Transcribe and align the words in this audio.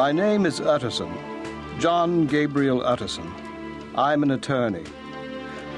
My 0.00 0.12
name 0.12 0.46
is 0.46 0.62
Utterson, 0.62 1.12
John 1.78 2.26
Gabriel 2.26 2.82
Utterson. 2.82 3.30
I'm 3.94 4.22
an 4.22 4.30
attorney. 4.30 4.84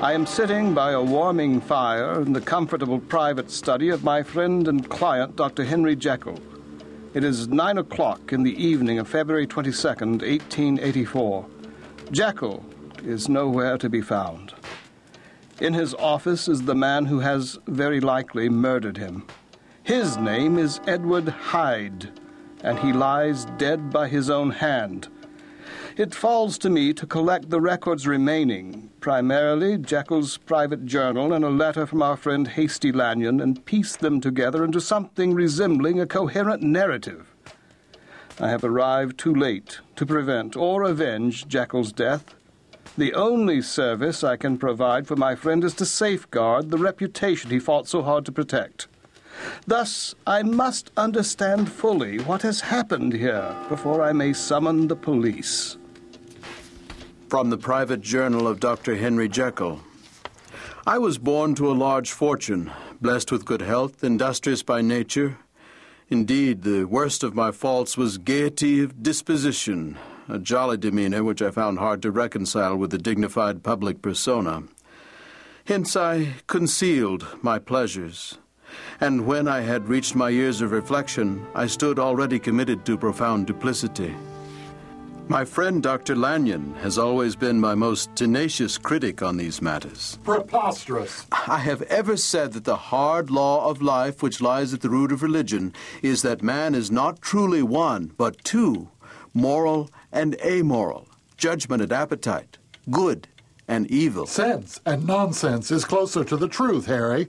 I 0.00 0.12
am 0.12 0.26
sitting 0.26 0.74
by 0.74 0.92
a 0.92 1.02
warming 1.02 1.60
fire 1.60 2.22
in 2.22 2.32
the 2.32 2.40
comfortable 2.40 3.00
private 3.00 3.50
study 3.50 3.88
of 3.88 4.04
my 4.04 4.22
friend 4.22 4.68
and 4.68 4.88
client, 4.88 5.34
Dr. 5.34 5.64
Henry 5.64 5.96
Jekyll. 5.96 6.38
It 7.14 7.24
is 7.24 7.48
nine 7.48 7.78
o'clock 7.78 8.32
in 8.32 8.44
the 8.44 8.54
evening 8.64 9.00
of 9.00 9.08
February 9.08 9.44
22nd, 9.44 10.22
1884. 10.22 11.44
Jekyll 12.12 12.64
is 13.02 13.28
nowhere 13.28 13.76
to 13.76 13.90
be 13.90 14.00
found. 14.00 14.54
In 15.60 15.74
his 15.74 15.94
office 15.94 16.46
is 16.46 16.62
the 16.62 16.76
man 16.76 17.06
who 17.06 17.18
has 17.18 17.58
very 17.66 17.98
likely 17.98 18.48
murdered 18.48 18.98
him. 18.98 19.26
His 19.82 20.16
name 20.16 20.58
is 20.58 20.78
Edward 20.86 21.26
Hyde, 21.26 22.20
and 22.62 22.78
he 22.78 22.92
lies 22.92 23.44
dead 23.56 23.90
by 23.90 24.08
his 24.08 24.30
own 24.30 24.50
hand. 24.50 25.08
It 25.96 26.14
falls 26.14 26.56
to 26.58 26.70
me 26.70 26.94
to 26.94 27.06
collect 27.06 27.50
the 27.50 27.60
records 27.60 28.06
remaining, 28.06 28.90
primarily 29.00 29.76
Jekyll's 29.76 30.38
private 30.38 30.86
journal 30.86 31.34
and 31.34 31.44
a 31.44 31.50
letter 31.50 31.86
from 31.86 32.02
our 32.02 32.16
friend 32.16 32.48
Hastie 32.48 32.92
Lanyon, 32.92 33.40
and 33.40 33.64
piece 33.66 33.96
them 33.96 34.20
together 34.20 34.64
into 34.64 34.80
something 34.80 35.34
resembling 35.34 36.00
a 36.00 36.06
coherent 36.06 36.62
narrative. 36.62 37.34
I 38.40 38.48
have 38.48 38.64
arrived 38.64 39.18
too 39.18 39.34
late 39.34 39.80
to 39.96 40.06
prevent 40.06 40.56
or 40.56 40.82
avenge 40.84 41.46
Jekyll's 41.46 41.92
death. 41.92 42.34
The 42.96 43.12
only 43.12 43.60
service 43.60 44.24
I 44.24 44.36
can 44.36 44.56
provide 44.56 45.06
for 45.06 45.16
my 45.16 45.34
friend 45.34 45.62
is 45.62 45.74
to 45.74 45.86
safeguard 45.86 46.70
the 46.70 46.78
reputation 46.78 47.50
he 47.50 47.58
fought 47.58 47.86
so 47.86 48.02
hard 48.02 48.24
to 48.24 48.32
protect. 48.32 48.88
Thus, 49.66 50.14
I 50.26 50.42
must 50.42 50.90
understand 50.96 51.70
fully 51.70 52.18
what 52.18 52.42
has 52.42 52.60
happened 52.60 53.12
here 53.12 53.56
before 53.68 54.02
I 54.02 54.12
may 54.12 54.32
summon 54.32 54.88
the 54.88 54.96
police. 54.96 55.76
From 57.28 57.50
the 57.50 57.58
private 57.58 58.00
journal 58.00 58.46
of 58.46 58.60
Dr. 58.60 58.96
Henry 58.96 59.28
Jekyll. 59.28 59.80
I 60.86 60.98
was 60.98 61.16
born 61.16 61.54
to 61.54 61.70
a 61.70 61.80
large 61.86 62.10
fortune, 62.10 62.72
blessed 63.00 63.30
with 63.30 63.44
good 63.44 63.62
health, 63.62 64.02
industrious 64.02 64.62
by 64.62 64.82
nature. 64.82 65.38
Indeed, 66.08 66.62
the 66.62 66.84
worst 66.84 67.22
of 67.22 67.34
my 67.34 67.52
faults 67.52 67.96
was 67.96 68.18
gaiety 68.18 68.82
of 68.82 69.02
disposition, 69.02 69.96
a 70.28 70.38
jolly 70.38 70.76
demeanor 70.76 71.22
which 71.24 71.40
I 71.40 71.50
found 71.50 71.78
hard 71.78 72.02
to 72.02 72.10
reconcile 72.10 72.76
with 72.76 72.90
the 72.90 72.98
dignified 72.98 73.62
public 73.62 74.02
persona. 74.02 74.64
Hence 75.64 75.94
I 75.94 76.34
concealed 76.48 77.26
my 77.40 77.60
pleasures, 77.60 78.38
and 79.00 79.26
when 79.26 79.48
I 79.48 79.60
had 79.60 79.88
reached 79.88 80.14
my 80.14 80.28
years 80.28 80.60
of 80.60 80.72
reflection, 80.72 81.46
I 81.54 81.66
stood 81.66 81.98
already 81.98 82.38
committed 82.38 82.84
to 82.86 82.96
profound 82.96 83.46
duplicity. 83.46 84.14
My 85.28 85.44
friend 85.44 85.82
Dr. 85.82 86.16
Lanyon 86.16 86.74
has 86.82 86.98
always 86.98 87.36
been 87.36 87.58
my 87.58 87.74
most 87.74 88.14
tenacious 88.16 88.76
critic 88.76 89.22
on 89.22 89.36
these 89.36 89.62
matters. 89.62 90.18
Preposterous. 90.24 91.26
I 91.32 91.58
have 91.58 91.82
ever 91.82 92.16
said 92.16 92.52
that 92.52 92.64
the 92.64 92.76
hard 92.76 93.30
law 93.30 93.70
of 93.70 93.80
life 93.80 94.22
which 94.22 94.40
lies 94.40 94.74
at 94.74 94.80
the 94.80 94.90
root 94.90 95.12
of 95.12 95.22
religion 95.22 95.74
is 96.02 96.22
that 96.22 96.42
man 96.42 96.74
is 96.74 96.90
not 96.90 97.22
truly 97.22 97.62
one, 97.62 98.12
but 98.18 98.44
two 98.44 98.88
moral 99.32 99.90
and 100.10 100.36
amoral, 100.44 101.08
judgment 101.36 101.82
and 101.82 101.92
appetite, 101.92 102.58
good 102.90 103.28
and 103.68 103.90
evil. 103.90 104.26
Sense 104.26 104.80
and 104.84 105.06
nonsense 105.06 105.70
is 105.70 105.84
closer 105.84 106.24
to 106.24 106.36
the 106.36 106.48
truth, 106.48 106.86
Harry. 106.86 107.28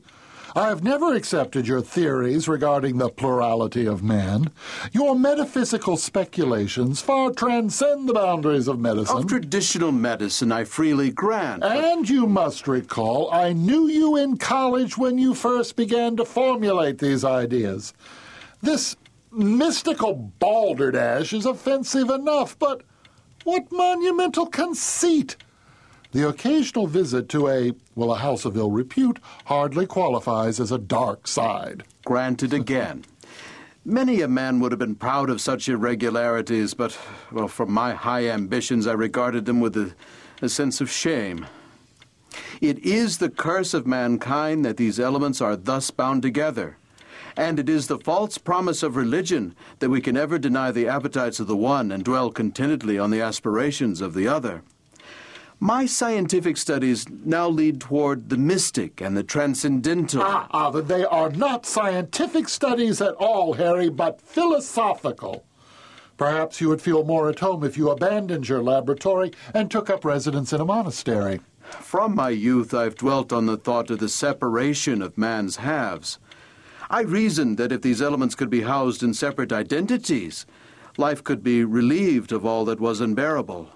I 0.56 0.68
have 0.68 0.84
never 0.84 1.16
accepted 1.16 1.68
your 1.68 1.81
theories 1.81 2.47
regarding 2.47 2.97
the 2.97 3.09
plurality 3.09 3.88
of 3.88 4.03
man. 4.03 4.52
Your 4.91 5.16
metaphysical 5.16 5.97
speculations 5.97 7.02
far 7.02 7.31
transcend 7.31 8.08
the 8.08 8.14
boundaries 8.14 8.68
of 8.68 8.80
medicine. 8.80 9.18
Of 9.18 9.28
traditional 9.28 9.92
medicine, 9.92 10.52
I 10.52 10.66
freely 10.66 11.09
grant. 11.09 11.63
And 11.63 12.08
you 12.08 12.28
must 12.28 12.68
recall, 12.68 13.31
I 13.31 13.53
knew 13.53 13.88
you 13.88 14.16
in 14.16 14.38
college 14.38 14.96
when 14.96 15.18
you 15.18 15.34
first 15.34 15.75
began 15.75 16.16
to 16.18 16.25
formulate 16.25 17.00
these 17.00 17.25
ideas. 17.25 17.94
This 18.62 18.96
mystical 19.31 20.13
balderdash 20.38 21.34
is 21.34 21.47
offensive 21.47 22.12
enough, 22.12 22.59
but 22.59 22.84
what 23.44 23.72
monumental 23.72 24.46
conceit! 24.46 25.36
The 26.13 26.29
occasional 26.29 26.85
visit 26.85 27.28
to 27.29 27.47
a, 27.47 27.74
well, 27.96 28.13
a 28.13 28.19
house 28.19 28.46
of 28.46 28.56
ill 28.56 28.69
repute 28.69 29.18
hardly 29.46 29.88
qualifies 29.88 30.59
as 30.59 30.72
a 30.72 30.78
dark 30.78 31.28
side. 31.28 31.84
Granted 32.06 32.53
again. 32.53 33.03
Many 33.84 34.22
a 34.22 34.28
man 34.28 34.59
would 34.59 34.72
have 34.72 34.79
been 34.79 34.94
proud 34.94 35.31
of 35.31 35.41
such 35.41 35.68
irregularities, 35.68 36.75
but, 36.75 36.97
well, 37.31 37.47
from 37.47 37.72
my 37.72 37.96
high 37.96 38.28
ambitions, 38.28 38.85
I 38.85 38.94
regarded 38.94 39.46
them 39.46 39.59
with 39.59 39.75
a, 39.75 39.96
a 40.40 40.50
sense 40.50 40.81
of 40.81 40.91
shame. 40.91 41.47
It 42.62 42.78
is 42.85 43.18
the 43.18 43.31
curse 43.31 43.74
of 43.74 43.88
mankind 43.88 44.63
that 44.66 44.78
these 44.78 45.00
elements 45.00 45.41
are 45.41 45.56
thus 45.56 45.90
bound 45.90 46.22
together. 46.22 46.78
And 47.35 47.57
it 47.57 47.68
is 47.68 47.88
the 47.88 47.97
false 47.97 48.38
promise 48.38 48.84
of 48.84 48.95
religion 48.95 49.56
that 49.80 49.90
we 49.90 50.00
can 50.00 50.16
ever 50.16 50.38
deny 50.38 50.69
the 50.69 50.88
appetites 50.88 51.40
of 51.40 51.47
the 51.47 51.57
one 51.57 51.91
and 51.91 52.03
dwell 52.03 52.30
contentedly 52.30 53.00
on 53.00 53.09
the 53.09 53.22
aspirations 53.22 54.00
of 54.00 54.13
the 54.13 54.28
other. 54.28 54.62
My 55.63 55.85
scientific 55.85 56.57
studies 56.57 57.06
now 57.24 57.47
lead 57.47 57.79
toward 57.79 58.28
the 58.28 58.35
mystic 58.35 59.00
and 59.00 59.16
the 59.16 59.24
transcendental. 59.24 60.22
Ah, 60.22 60.46
ah, 60.51 60.72
they 60.72 61.06
are 61.06 61.29
not 61.29 61.66
scientific 61.66 62.50
studies 62.50 63.00
at 63.00 63.13
all, 63.13 63.53
Harry, 63.53 63.88
but 63.88 64.19
philosophical. 64.19 65.46
Perhaps 66.18 66.59
you 66.59 66.68
would 66.68 66.81
feel 66.81 67.06
more 67.06 67.29
at 67.29 67.40
home 67.40 67.63
if 67.63 67.78
you 67.78 67.90
abandoned 67.90 68.50
your 68.50 68.62
laboratory 68.62 69.31
and 69.53 69.72
took 69.72 69.90
up 69.90 70.03
residence 70.03 70.51
in 70.51 70.59
a 70.59 70.66
monastery. 70.66 71.40
From 71.62 72.13
my 72.13 72.31
youth, 72.31 72.74
I've 72.74 72.95
dwelt 72.95 73.31
on 73.31 73.45
the 73.45 73.56
thought 73.56 73.90
of 73.90 74.00
the 74.00 74.09
separation 74.09 75.01
of 75.01 75.18
man's 75.18 75.56
halves. 75.56 76.19
I 76.90 77.03
reasoned 77.03 77.57
that 77.57 77.72
if 77.72 77.81
these 77.81 78.01
elements 78.01 78.35
could 78.35 78.50
be 78.50 78.63
housed 78.63 79.01
in 79.01 79.13
separate 79.13 79.53
identities, 79.53 80.45
life 80.97 81.24
could 81.24 81.41
be 81.41 81.63
relieved 81.63 82.34
of 82.34 82.45
all 82.45 82.66
that 82.66 82.81
was 82.81 83.00
unbearable. 83.00 83.69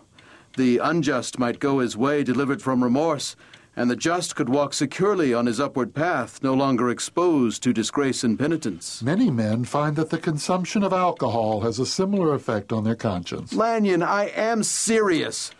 The 0.58 0.80
unjust 0.80 1.38
might 1.38 1.60
go 1.60 1.78
his 1.78 1.96
way 1.96 2.24
delivered 2.24 2.64
from 2.64 2.84
remorse, 2.84 3.36
and 3.76 3.92
the 3.92 3.96
just 3.96 4.36
could 4.36 4.50
walk 4.50 4.74
securely 4.74 5.32
on 5.32 5.46
his 5.46 5.60
upward 5.60 5.94
path, 5.94 6.42
no 6.42 6.56
longer 6.56 6.90
exposed 6.90 7.62
to 7.62 7.72
disgrace 7.72 8.24
and 8.24 8.40
penitence. 8.40 9.04
Many 9.04 9.30
men 9.30 9.66
find 9.66 9.96
that 9.98 10.10
the 10.10 10.18
consumption 10.18 10.82
of 10.82 10.94
alcohol 10.94 11.62
has 11.62 11.78
a 11.78 11.86
similar 11.86 12.34
effect 12.34 12.74
on 12.74 12.84
their 12.84 12.96
conscience. 12.96 13.54
Lanyon, 13.54 14.02
I 14.02 14.30
am 14.30 14.64
serious. 14.64 15.52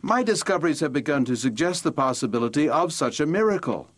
My 0.00 0.22
discoveries 0.22 0.78
have 0.78 0.92
begun 0.92 1.24
to 1.24 1.34
suggest 1.34 1.82
the 1.82 1.90
possibility 1.90 2.68
of 2.68 2.92
such 2.92 3.18
a 3.18 3.26
miracle. 3.26 3.88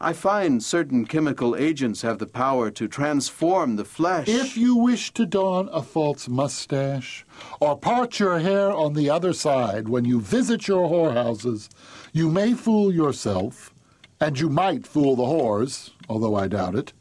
I 0.00 0.12
find 0.12 0.62
certain 0.62 1.06
chemical 1.06 1.56
agents 1.56 2.02
have 2.02 2.20
the 2.20 2.26
power 2.26 2.70
to 2.70 2.86
transform 2.86 3.74
the 3.74 3.84
flesh. 3.84 4.28
If 4.28 4.56
you 4.56 4.76
wish 4.76 5.12
to 5.14 5.26
don 5.26 5.68
a 5.72 5.82
false 5.82 6.28
mustache 6.28 7.26
or 7.58 7.76
part 7.76 8.20
your 8.20 8.38
hair 8.38 8.70
on 8.70 8.94
the 8.94 9.10
other 9.10 9.32
side 9.32 9.88
when 9.88 10.04
you 10.04 10.20
visit 10.20 10.68
your 10.68 10.88
whorehouses, 10.88 11.68
you 12.12 12.30
may 12.30 12.54
fool 12.54 12.94
yourself, 12.94 13.74
and 14.20 14.38
you 14.38 14.48
might 14.48 14.86
fool 14.86 15.16
the 15.16 15.24
whores, 15.24 15.90
although 16.08 16.36
I 16.36 16.46
doubt 16.46 16.76
it. 16.76 16.92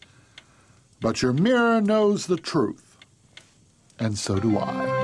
But 1.00 1.22
your 1.22 1.34
mirror 1.34 1.80
knows 1.82 2.26
the 2.26 2.38
truth, 2.38 2.98
and 4.00 4.18
so 4.18 4.40
do 4.40 4.58
I. 4.58 4.97